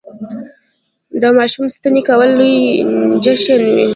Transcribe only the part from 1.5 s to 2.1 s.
سنتي